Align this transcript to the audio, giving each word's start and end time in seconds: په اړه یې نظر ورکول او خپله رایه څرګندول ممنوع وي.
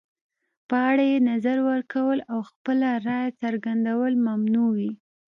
په 0.67 0.75
اړه 0.89 1.03
یې 1.11 1.19
نظر 1.31 1.57
ورکول 1.69 2.17
او 2.31 2.39
خپله 2.49 2.89
رایه 3.07 3.37
څرګندول 3.41 4.13
ممنوع 4.27 4.69
وي. 4.77 4.91